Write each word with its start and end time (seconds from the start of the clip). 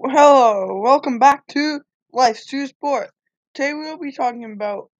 Hello, 0.00 0.80
welcome 0.80 1.18
back 1.18 1.44
to 1.48 1.80
Life's 2.12 2.46
True 2.46 2.68
Sport. 2.68 3.10
Today 3.52 3.74
we 3.74 3.80
will 3.80 3.98
be 3.98 4.12
talking 4.12 4.44
about 4.44 4.90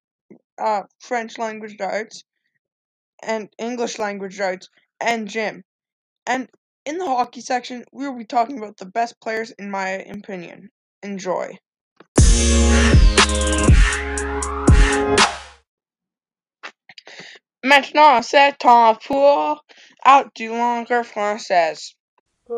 uh, 0.61 0.83
French 0.99 1.39
language 1.39 1.77
arts 1.79 2.25
and 3.23 3.49
English 3.59 4.01
language 4.01 4.41
arts 4.41 4.69
and 5.01 5.29
gym. 5.29 5.63
And 6.27 6.49
in 6.85 6.99
the 6.99 7.07
hockey 7.07 7.43
section, 7.43 7.85
we 7.93 8.09
will 8.09 8.19
be 8.19 8.25
talking 8.25 8.59
about 8.59 8.77
the 8.77 8.87
best 8.87 9.21
players 9.21 9.53
in 9.53 9.71
my 9.71 9.89
opinion. 9.89 10.71
Enjoy. 11.05 11.57
Maintenant, 17.65 18.25
c'est 18.25 18.59
temps 18.59 18.99
pour 19.07 19.61
out 20.05 20.35
du 20.35 20.49
française. 20.49 21.95
Le 22.51 22.55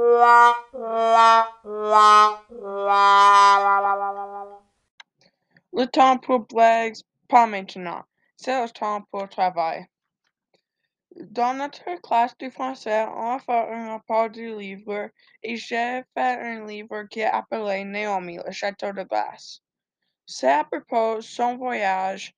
temps 5.86 6.18
pour 6.18 6.46
blagues, 6.46 6.94
pas 7.28 7.46
maintenant. 7.46 8.04
C'est 8.36 8.62
le 8.62 8.68
temps 8.70 9.02
pour 9.10 9.28
travail. 9.28 9.84
Dans 11.16 11.54
notre 11.54 12.00
classe 12.02 12.38
de 12.38 12.50
français, 12.50 13.04
on 13.16 13.32
a 13.32 13.40
fait 13.40 13.52
un 13.52 13.90
rapport 13.90 14.30
du 14.30 14.56
livre 14.56 15.10
et 15.42 15.56
j'ai 15.56 16.04
fait 16.14 16.38
un 16.38 16.64
livre 16.66 17.02
qui 17.10 17.18
est 17.20 17.24
appelé 17.24 17.82
Naomi, 17.82 18.38
le 18.46 18.52
château 18.52 18.92
de 18.92 19.02
glace. 19.02 19.60
C'est 20.24 20.52
à 20.52 20.62
propos 20.62 21.16
de 21.16 21.22
son 21.22 21.56
voyage 21.56 22.32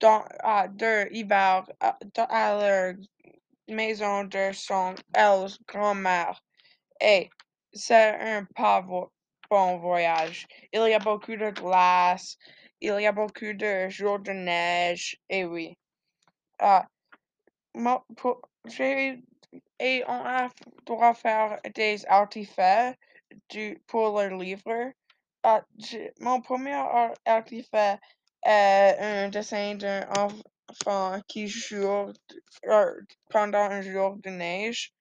dans, 0.00 0.24
à, 0.40 0.66
de 0.66 1.08
hiver 1.14 1.70
à, 1.78 1.96
à 2.16 2.58
leur 2.58 2.94
maison 3.68 4.24
de 4.24 4.52
son 4.52 4.94
grand-mère. 5.66 6.42
Et 7.00 7.30
c'est 7.72 8.16
un 8.20 8.44
pas 8.54 8.82
bon 8.82 9.78
voyage. 9.78 10.46
Il 10.72 10.80
y 10.88 10.94
a 10.94 10.98
beaucoup 10.98 11.36
de 11.36 11.50
glace, 11.50 12.36
il 12.80 13.00
y 13.00 13.06
a 13.06 13.12
beaucoup 13.12 13.52
de 13.54 13.88
jours 13.88 14.18
de 14.20 14.32
neige, 14.32 15.16
et 15.28 15.44
oui. 15.44 15.76
J'ai 18.66 19.22
et 19.78 20.04
on 20.06 20.24
a 20.24 20.48
doit 20.86 21.14
faire 21.14 21.60
des 21.74 22.06
artefacts 22.06 22.98
du, 23.50 23.82
pour 23.86 24.20
le 24.20 24.36
livre. 24.36 24.92
Uh, 25.44 25.60
mon 26.20 26.40
premier 26.40 26.80
artefact 27.26 28.02
est 28.44 28.96
un 28.98 29.28
dessin 29.28 29.74
d'un 29.74 30.06
qui 31.28 31.48
joue 31.48 32.12
pendant 33.30 33.70
un 33.70 33.82
jour 33.82 34.16
de 34.16 34.30
neige 34.30 34.92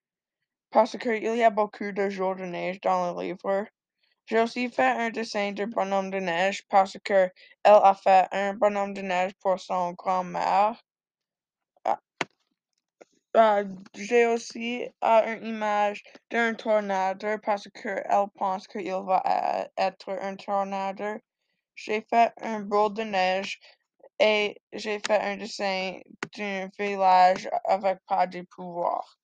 parce 0.72 0.98
qu'il 0.98 1.24
y 1.24 1.44
a 1.44 1.50
beaucoup 1.50 1.92
de 1.92 2.10
jours 2.10 2.36
de 2.36 2.46
neige 2.46 2.80
dans 2.82 3.14
le 3.14 3.24
livre. 3.24 3.66
J'ai 4.26 4.40
aussi 4.40 4.70
fait 4.70 4.84
un 4.84 5.10
dessin 5.10 5.52
de 5.52 5.66
bonhomme 5.66 6.10
de 6.10 6.20
neige 6.20 6.64
parce 6.70 6.98
que 7.04 7.30
elle 7.64 7.82
a 7.84 7.94
fait 7.94 8.28
un 8.32 8.54
bonhomme 8.54 8.94
de 8.94 9.02
neige 9.02 9.34
pour 9.42 9.60
son 9.60 9.92
grand-mère. 9.92 10.82
Uh, 13.34 13.64
j'ai 13.96 14.26
aussi 14.26 14.84
uh, 15.02 15.24
une 15.26 15.46
image 15.46 16.04
d'un 16.30 16.54
tornade 16.54 17.40
parce 17.44 17.66
qu'elle 17.70 18.28
pense 18.36 18.68
qu'il 18.68 18.92
va 18.92 19.70
être 19.78 20.10
un 20.10 20.36
tornade. 20.36 21.22
J'ai 21.76 22.06
fait 22.10 22.34
un 22.42 22.60
boule 22.60 22.94
de 22.94 23.04
neige 23.04 23.60
et 24.22 24.56
j'ai 24.72 25.00
fait 25.00 25.20
un 25.20 25.38
dessin 25.38 26.00
d'un 26.38 26.70
village 26.78 27.50
avec 27.66 27.98
pas 28.08 28.28
de 28.28 28.44
pouvoir. 28.44 29.18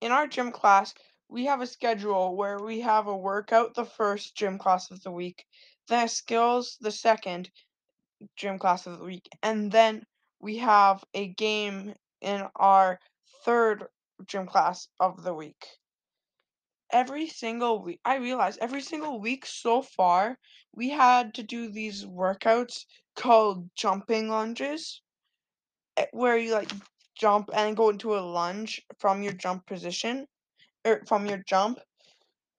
In 0.00 0.10
our 0.10 0.26
gym 0.26 0.50
class, 0.50 0.94
we 1.28 1.44
have 1.44 1.60
a 1.60 1.66
schedule 1.66 2.34
where 2.34 2.58
we 2.58 2.80
have 2.80 3.06
a 3.06 3.14
workout 3.14 3.74
the 3.74 3.84
first 3.84 4.34
gym 4.34 4.56
class 4.58 4.90
of 4.90 5.02
the 5.02 5.10
week, 5.10 5.44
then 5.88 6.08
skills 6.08 6.78
the 6.80 6.90
second 6.90 7.50
gym 8.36 8.58
class 8.58 8.86
of 8.86 8.98
the 8.98 9.04
week, 9.04 9.28
and 9.42 9.70
then 9.70 10.02
we 10.40 10.56
have 10.56 11.04
a 11.12 11.28
game 11.28 11.94
in 12.22 12.42
our 12.56 12.98
third 13.44 13.84
gym 14.26 14.46
class 14.46 14.88
of 14.98 15.22
the 15.22 15.34
week. 15.34 15.78
Every 16.90 17.28
single 17.28 17.82
week, 17.82 18.00
I 18.04 18.16
realized 18.16 18.58
every 18.60 18.80
single 18.82 19.20
week 19.20 19.46
so 19.46 19.82
far, 19.82 20.38
we 20.72 20.90
had 20.90 21.34
to 21.34 21.42
do 21.42 21.70
these 21.70 22.04
workouts 22.04 22.86
called 23.14 23.74
jumping 23.74 24.28
lunges, 24.28 25.02
eh, 25.96 26.06
where 26.12 26.36
you 26.38 26.52
like 26.52 26.70
jump 27.14 27.50
and 27.52 27.76
go 27.76 27.90
into 27.90 28.16
a 28.16 28.20
lunge 28.20 28.80
from 28.98 29.22
your 29.22 29.34
jump 29.34 29.66
position 29.66 30.26
or 30.84 31.02
from 31.06 31.26
your 31.26 31.38
jump, 31.38 31.78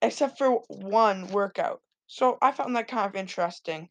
except 0.02 0.38
for 0.38 0.62
one 0.68 1.28
workout. 1.28 1.82
So 2.06 2.38
I 2.42 2.52
found 2.52 2.76
that 2.76 2.88
kind 2.88 3.06
of 3.06 3.16
interesting. 3.16 3.90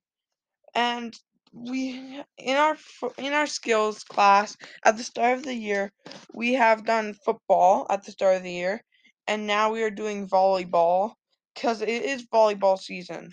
And 0.75 1.19
we 1.53 2.23
in 2.37 2.55
our 2.55 2.77
in 3.17 3.33
our 3.33 3.47
skills 3.47 4.03
class 4.03 4.55
at 4.85 4.97
the 4.97 5.03
start 5.03 5.37
of 5.37 5.43
the 5.43 5.53
year, 5.53 5.91
we 6.33 6.53
have 6.53 6.85
done 6.85 7.13
football 7.13 7.85
at 7.89 8.03
the 8.05 8.11
start 8.11 8.37
of 8.37 8.43
the 8.43 8.51
year, 8.51 8.83
and 9.27 9.47
now 9.47 9.71
we 9.71 9.83
are 9.83 9.89
doing 9.89 10.27
volleyball 10.27 11.13
because 11.53 11.81
it 11.81 11.89
is 11.89 12.27
volleyball 12.27 12.77
season. 12.79 13.31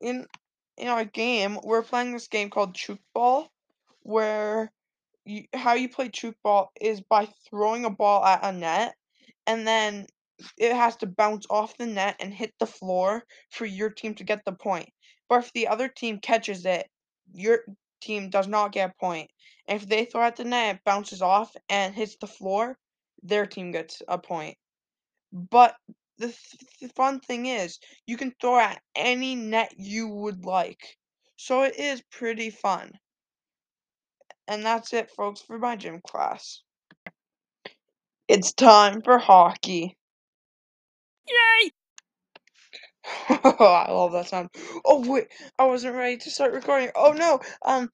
In 0.00 0.26
in 0.76 0.88
our 0.88 1.04
game, 1.04 1.58
we're 1.62 1.82
playing 1.82 2.12
this 2.12 2.28
game 2.28 2.50
called 2.50 2.74
Chook 2.74 3.00
Ball, 3.14 3.48
where 4.02 4.72
you, 5.24 5.44
how 5.54 5.74
you 5.74 5.88
play 5.88 6.08
tchoukball 6.08 6.68
is 6.80 7.00
by 7.02 7.28
throwing 7.48 7.84
a 7.84 7.90
ball 7.90 8.24
at 8.24 8.44
a 8.44 8.52
net 8.52 8.94
and 9.46 9.66
then 9.66 10.06
it 10.58 10.74
has 10.74 10.96
to 10.98 11.06
bounce 11.06 11.46
off 11.50 11.76
the 11.78 11.86
net 11.86 12.16
and 12.20 12.32
hit 12.32 12.54
the 12.60 12.66
floor 12.66 13.24
for 13.50 13.66
your 13.66 13.90
team 13.90 14.14
to 14.16 14.24
get 14.24 14.44
the 14.44 14.52
point. 14.52 14.88
But 15.28 15.44
if 15.44 15.52
the 15.52 15.68
other 15.68 15.88
team 15.88 16.18
catches 16.20 16.64
it, 16.66 16.88
your 17.32 17.60
team 18.00 18.30
does 18.30 18.48
not 18.48 18.72
get 18.72 18.90
a 18.90 18.94
point. 19.00 19.30
And 19.68 19.80
if 19.80 19.88
they 19.88 20.04
throw 20.04 20.22
at 20.22 20.36
the 20.36 20.44
net, 20.44 20.76
it 20.76 20.82
bounces 20.84 21.22
off 21.22 21.54
and 21.68 21.94
hits 21.94 22.16
the 22.20 22.26
floor, 22.26 22.78
their 23.22 23.46
team 23.46 23.72
gets 23.72 24.02
a 24.08 24.18
point. 24.18 24.56
But 25.32 25.74
the, 26.18 26.28
th- 26.28 26.62
the 26.80 26.88
fun 26.90 27.20
thing 27.20 27.46
is, 27.46 27.78
you 28.06 28.16
can 28.16 28.34
throw 28.40 28.58
at 28.58 28.80
any 28.96 29.34
net 29.34 29.74
you 29.76 30.08
would 30.08 30.44
like. 30.44 30.96
So 31.36 31.62
it 31.62 31.76
is 31.78 32.02
pretty 32.10 32.50
fun. 32.50 32.92
And 34.48 34.64
that's 34.64 34.92
it, 34.94 35.10
folks, 35.10 35.42
for 35.42 35.58
my 35.58 35.76
gym 35.76 36.00
class. 36.06 36.62
It's 38.28 38.52
time 38.54 39.02
for 39.02 39.18
hockey. 39.18 39.96
Yay! 41.28 41.70
I 43.28 43.90
love 43.90 44.12
that 44.12 44.28
sound. 44.28 44.50
Oh 44.84 45.08
wait, 45.08 45.28
I 45.58 45.64
wasn't 45.64 45.96
ready 45.96 46.16
to 46.18 46.30
start 46.30 46.52
recording. 46.52 46.90
Oh 46.94 47.12
no. 47.12 47.40
Um. 47.64 47.90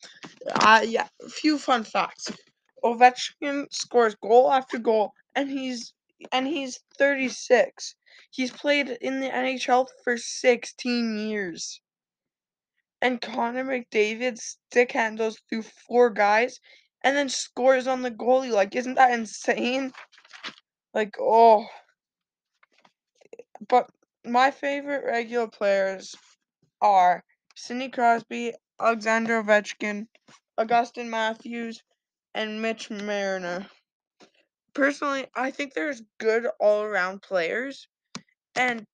Uh. 0.60 0.82
Yeah. 0.84 1.08
A 1.24 1.28
few 1.28 1.58
fun 1.58 1.84
facts. 1.84 2.30
Ovechkin 2.84 3.66
scores 3.72 4.14
goal 4.16 4.50
after 4.52 4.78
goal, 4.78 5.12
and 5.34 5.50
he's 5.50 5.94
and 6.32 6.46
he's 6.46 6.80
36. 6.98 7.94
He's 8.30 8.50
played 8.50 8.88
in 9.00 9.20
the 9.20 9.28
NHL 9.28 9.86
for 10.02 10.16
16 10.16 11.18
years. 11.18 11.80
And 13.00 13.20
Connor 13.20 13.64
McDavid 13.64 14.38
stick 14.38 14.92
handles 14.92 15.38
through 15.48 15.62
four 15.62 16.10
guys 16.10 16.58
and 17.02 17.16
then 17.16 17.28
scores 17.28 17.86
on 17.86 18.02
the 18.02 18.10
goalie. 18.10 18.50
Like, 18.50 18.74
isn't 18.74 18.94
that 18.94 19.12
insane? 19.12 19.92
Like, 20.94 21.14
oh. 21.20 21.66
But 23.68 23.90
my 24.24 24.50
favorite 24.50 25.04
regular 25.04 25.48
players 25.48 26.14
are 26.80 27.22
Sidney 27.54 27.88
Crosby, 27.88 28.52
Alexander 28.80 29.42
Ovechkin, 29.42 30.06
Auston 30.58 31.08
Matthews, 31.08 31.82
and 32.34 32.60
Mitch 32.60 32.90
Marner. 32.90 33.66
Personally, 34.74 35.26
I 35.34 35.50
think 35.50 35.72
there's 35.72 36.02
good 36.18 36.46
all 36.58 36.82
around 36.82 37.22
players, 37.22 37.86
and 38.56 38.84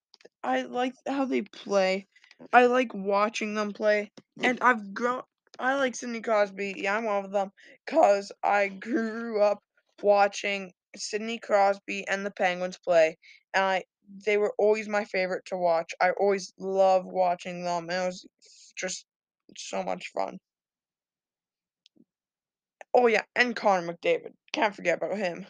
I 0.43 0.63
like 0.63 0.95
how 1.07 1.25
they 1.25 1.43
play. 1.43 2.07
I 2.53 2.67
like 2.67 2.93
watching 2.95 3.55
them 3.55 3.73
play, 3.73 4.11
and 4.43 4.59
I've 4.61 4.93
grown. 4.93 5.23
I 5.59 5.77
like 5.77 5.95
Sidney 5.95 6.21
Crosby. 6.21 6.75
Yeah, 6.77 6.97
I'm 6.97 7.05
one 7.05 7.25
of 7.25 7.33
them 7.33 7.51
because 7.87 8.33
I 8.43 8.69
grew 8.69 9.43
up 9.43 9.63
watching 10.03 10.73
Sidney 10.97 11.39
Crosby 11.39 12.07
and 12.09 12.25
the 12.25 12.31
Penguins 12.31 12.79
play, 12.79 13.17
and 13.55 13.65
I 13.65 13.85
they 14.25 14.37
were 14.37 14.55
always 14.59 14.89
my 14.89 15.05
favorite 15.05 15.45
to 15.47 15.57
watch. 15.57 15.93
I 16.01 16.11
always 16.11 16.53
loved 16.59 17.07
watching 17.07 17.65
them. 17.65 17.91
It 17.91 18.07
was 18.07 18.27
just 18.77 19.07
so 19.57 19.83
much 19.83 20.09
fun. 20.09 20.39
Oh 22.93 23.07
yeah, 23.07 23.25
and 23.37 23.55
Connor 23.55 23.93
McDavid. 23.93 24.35
Can't 24.53 24.75
forget 24.75 24.99
about 24.99 25.17
him. 25.17 25.47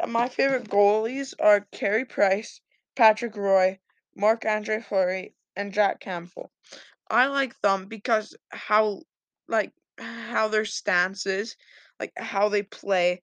Eh, 0.00 0.06
my 0.06 0.28
favorite 0.28 0.68
goalies 0.68 1.34
are 1.38 1.66
Carey 1.72 2.04
Price, 2.04 2.60
Patrick 2.96 3.36
Roy, 3.36 3.78
Marc-Andre 4.16 4.80
Fleury, 4.80 5.34
and 5.54 5.72
Jack 5.72 6.00
Campbell. 6.00 6.50
I 7.10 7.26
like 7.26 7.60
them 7.60 7.86
because 7.86 8.36
how 8.50 9.02
like 9.48 9.72
how 9.98 10.48
their 10.48 10.64
stance 10.64 11.26
is, 11.26 11.56
like 12.00 12.12
how 12.16 12.48
they 12.48 12.62
play, 12.62 13.22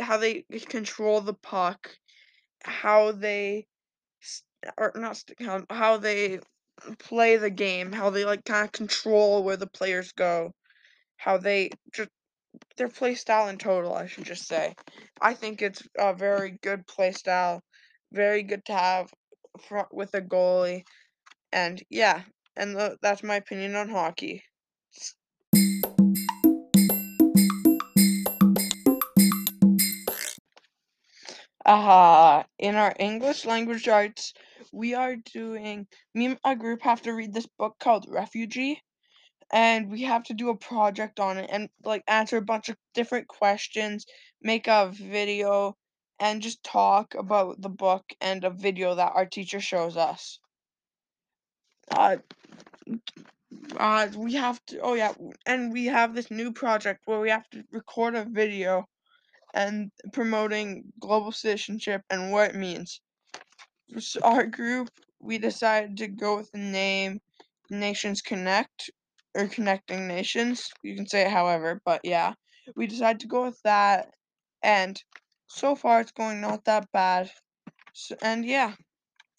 how 0.00 0.16
they 0.16 0.44
control 0.68 1.20
the 1.20 1.34
puck, 1.34 1.96
how 2.64 3.12
they 3.12 3.66
or 4.78 4.92
not 4.94 5.22
how, 5.40 5.64
how 5.70 5.96
they 5.98 6.40
play 6.98 7.36
the 7.36 7.50
game, 7.50 7.92
how 7.92 8.10
they 8.10 8.24
like 8.24 8.44
kind 8.44 8.66
of 8.66 8.72
control 8.72 9.44
where 9.44 9.56
the 9.56 9.66
players 9.66 10.12
go, 10.12 10.52
how 11.16 11.36
they 11.38 11.70
just 11.92 12.10
their 12.76 12.88
play 12.88 13.14
style 13.14 13.48
in 13.48 13.58
total, 13.58 13.94
I 13.94 14.06
should 14.06 14.24
just 14.24 14.46
say. 14.46 14.74
I 15.20 15.34
think 15.34 15.62
it's 15.62 15.82
a 15.98 16.14
very 16.14 16.58
good 16.62 16.86
play 16.86 17.12
style, 17.12 17.62
very 18.12 18.42
good 18.42 18.64
to 18.66 18.74
have 18.74 19.10
with 19.92 20.14
a 20.14 20.22
goalie, 20.22 20.82
and 21.52 21.82
yeah, 21.90 22.22
and 22.56 22.76
the, 22.76 22.96
that's 23.02 23.22
my 23.22 23.36
opinion 23.36 23.76
on 23.76 23.88
hockey. 23.88 24.42
Uh, 31.64 32.42
in 32.58 32.74
our 32.74 32.94
English 32.98 33.46
language 33.46 33.88
arts, 33.88 34.34
we 34.72 34.94
are 34.94 35.16
doing, 35.16 35.86
me 36.14 36.26
and 36.26 36.38
my 36.44 36.54
group 36.54 36.82
have 36.82 37.00
to 37.00 37.12
read 37.12 37.32
this 37.32 37.46
book 37.58 37.74
called 37.80 38.06
Refugee, 38.08 38.82
and 39.50 39.90
we 39.90 40.02
have 40.02 40.24
to 40.24 40.34
do 40.34 40.50
a 40.50 40.56
project 40.56 41.20
on 41.20 41.38
it 41.38 41.48
and 41.50 41.70
like 41.82 42.02
answer 42.06 42.36
a 42.36 42.42
bunch 42.42 42.68
of 42.68 42.76
different 42.92 43.28
questions, 43.28 44.04
make 44.42 44.66
a 44.66 44.90
video, 44.92 45.74
and 46.20 46.42
just 46.42 46.62
talk 46.62 47.14
about 47.14 47.60
the 47.60 47.70
book 47.70 48.04
and 48.20 48.44
a 48.44 48.50
video 48.50 48.94
that 48.94 49.12
our 49.14 49.26
teacher 49.26 49.60
shows 49.60 49.96
us. 49.96 50.38
Uh, 51.90 52.16
uh, 53.78 54.08
we 54.16 54.34
have 54.34 54.60
to, 54.66 54.80
oh 54.80 54.94
yeah, 54.94 55.12
and 55.46 55.72
we 55.72 55.86
have 55.86 56.14
this 56.14 56.30
new 56.30 56.52
project 56.52 57.00
where 57.06 57.20
we 57.20 57.30
have 57.30 57.48
to 57.50 57.64
record 57.72 58.14
a 58.14 58.24
video 58.24 58.86
and 59.54 59.90
promoting 60.12 60.84
global 61.00 61.32
citizenship 61.32 62.02
and 62.10 62.32
what 62.32 62.50
it 62.50 62.56
means. 62.56 63.00
For 63.92 64.24
our 64.24 64.46
group, 64.46 64.90
we 65.20 65.38
decided 65.38 65.96
to 65.98 66.08
go 66.08 66.36
with 66.36 66.50
the 66.52 66.58
name 66.58 67.20
Nations 67.70 68.20
Connect 68.20 68.90
or 69.34 69.46
Connecting 69.46 70.06
Nations. 70.06 70.70
You 70.82 70.96
can 70.96 71.06
say 71.06 71.22
it 71.22 71.30
however, 71.30 71.80
but 71.84 72.00
yeah, 72.04 72.34
we 72.76 72.86
decided 72.86 73.20
to 73.20 73.26
go 73.28 73.44
with 73.44 73.60
that, 73.62 74.08
and 74.62 75.00
so 75.46 75.74
far 75.74 76.00
it's 76.00 76.12
going 76.12 76.40
not 76.40 76.64
that 76.64 76.90
bad. 76.92 77.30
So, 77.92 78.16
and 78.22 78.44
yeah, 78.44 78.74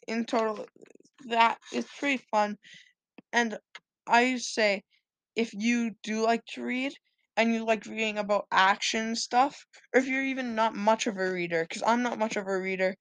in 0.07 0.25
total, 0.25 0.65
that 1.27 1.57
is 1.73 1.85
pretty 2.00 2.23
fun. 2.31 2.57
And 3.33 3.57
I 4.07 4.38
say, 4.38 4.83
if 5.35 5.53
you 5.53 5.91
do 6.03 6.23
like 6.23 6.45
to 6.53 6.63
read, 6.63 6.94
and 7.37 7.53
you 7.53 7.65
like 7.65 7.85
reading 7.85 8.17
about 8.17 8.47
action 8.51 9.15
stuff, 9.15 9.65
or 9.93 9.99
if 9.99 10.07
you're 10.07 10.23
even 10.25 10.55
not 10.55 10.75
much 10.75 11.07
of 11.07 11.17
a 11.17 11.31
reader, 11.31 11.63
because 11.63 11.83
I'm 11.85 12.03
not 12.03 12.19
much 12.19 12.35
of 12.37 12.47
a 12.47 12.59
reader, 12.59 12.95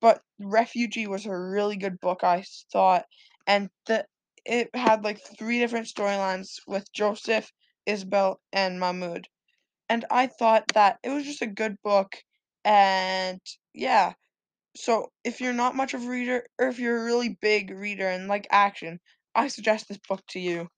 but 0.00 0.22
Refugee 0.40 1.06
was 1.06 1.26
a 1.26 1.36
really 1.36 1.76
good 1.76 2.00
book, 2.00 2.24
I 2.24 2.44
thought, 2.72 3.06
and 3.46 3.70
the 3.86 4.06
it 4.44 4.70
had 4.74 5.04
like 5.04 5.20
three 5.38 5.58
different 5.58 5.86
storylines 5.86 6.60
with 6.66 6.90
Joseph, 6.92 7.50
Isabel, 7.86 8.40
and 8.52 8.80
Mahmoud, 8.80 9.28
and 9.88 10.04
I 10.10 10.28
thought 10.28 10.64
that 10.74 10.98
it 11.02 11.10
was 11.10 11.24
just 11.24 11.42
a 11.42 11.46
good 11.46 11.76
book, 11.82 12.16
and 12.64 13.40
yeah. 13.74 14.14
So 14.76 15.10
if 15.24 15.40
you're 15.40 15.52
not 15.52 15.76
much 15.76 15.94
of 15.94 16.04
a 16.04 16.08
reader, 16.08 16.46
or 16.58 16.68
if 16.68 16.78
you're 16.78 17.02
a 17.02 17.04
really 17.04 17.30
big 17.40 17.70
reader 17.70 18.08
and 18.08 18.28
like 18.28 18.46
action, 18.50 19.00
I 19.34 19.48
suggest 19.48 19.88
this 19.88 19.98
book 20.08 20.22
to 20.30 20.40
you. 20.40 20.68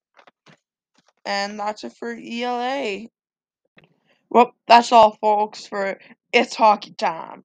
And 1.25 1.59
that's 1.59 1.83
it 1.83 1.93
for 1.93 2.11
ELA. 2.11 3.07
Well, 4.29 4.53
that's 4.67 4.91
all, 4.91 5.17
folks, 5.21 5.67
for 5.67 5.99
It's 6.31 6.55
Hockey 6.55 6.93
Time. 6.93 7.43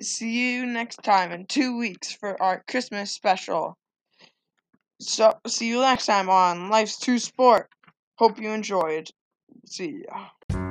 See 0.00 0.52
you 0.54 0.66
next 0.66 1.02
time 1.02 1.32
in 1.32 1.46
two 1.46 1.76
weeks 1.76 2.12
for 2.12 2.40
our 2.42 2.64
Christmas 2.68 3.12
special. 3.12 3.76
So, 5.00 5.34
see 5.46 5.68
you 5.68 5.80
next 5.80 6.06
time 6.06 6.28
on 6.28 6.70
Life's 6.70 6.98
True 6.98 7.18
Sport. 7.18 7.68
Hope 8.16 8.40
you 8.40 8.50
enjoyed. 8.50 9.08
See 9.66 10.04
ya. 10.08 10.67